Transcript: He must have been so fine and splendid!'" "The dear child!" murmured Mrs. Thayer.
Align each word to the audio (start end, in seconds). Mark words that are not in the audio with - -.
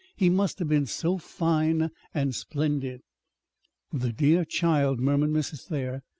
He 0.15 0.31
must 0.31 0.57
have 0.57 0.67
been 0.67 0.87
so 0.87 1.19
fine 1.19 1.91
and 2.11 2.33
splendid!'" 2.33 3.03
"The 3.93 4.11
dear 4.11 4.45
child!" 4.45 4.99
murmured 4.99 5.29
Mrs. 5.29 5.67
Thayer. 5.67 6.01